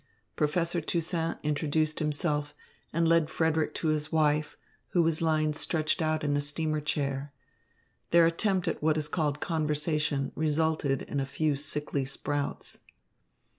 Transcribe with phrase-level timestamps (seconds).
[0.35, 2.55] Professor Toussaint introduced himself,
[2.91, 4.57] and led Frederick to his wife,
[4.93, 7.31] who was lying stretched out in a steamer chair.
[8.09, 12.79] Their attempt at what is called conversation resulted in a few sickly sprouts.